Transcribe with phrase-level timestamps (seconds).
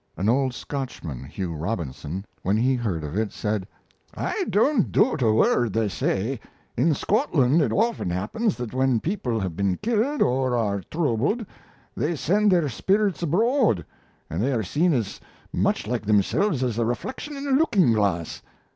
[0.17, 3.67] An old Scotchman, Hugh Robinson, when he heard of it, said:
[4.15, 6.39] "I don't doubt a word they say.
[6.75, 11.45] In Scotland, it often happens that when people have been killed, or are troubled,
[11.95, 13.85] they send their spirits abroad
[14.27, 15.19] and they are seen as
[15.53, 18.41] much like themselves as a reflection in a looking glass.